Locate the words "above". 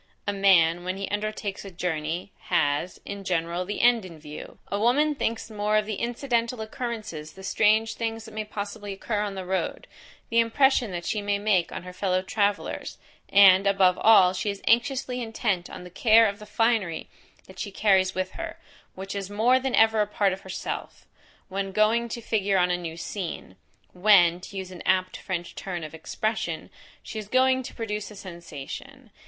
13.67-13.95